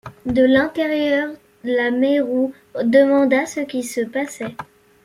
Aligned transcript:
De 0.25 0.43
l'intérieur, 0.43 1.29
la 1.63 1.91
Mairu 1.91 2.51
demanda 2.85 3.45
ce 3.45 3.59
qui 3.59 3.83
se 3.83 4.01
passait. 4.01 4.55